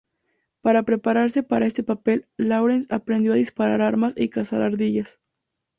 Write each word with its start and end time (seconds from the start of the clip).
Para 0.61 0.81
prepararse 0.81 1.43
para 1.43 1.67
este 1.67 1.83
papel, 1.83 2.25
Lawrence 2.35 2.87
aprendió 2.89 3.33
a 3.33 3.35
disparar 3.35 3.83
armas 3.83 4.15
y 4.17 4.29
cazar 4.29 4.63
ardillas. 4.63 5.19